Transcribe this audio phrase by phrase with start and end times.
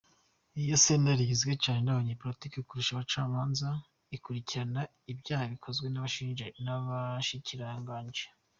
[0.61, 3.67] Iyo sentare igizwe cane n'abanyapolitike kurusha abacamanza,
[4.15, 4.81] ikurikirana
[5.11, 5.85] ivyaha bikozwe
[6.61, 8.25] n'abashikiranganji.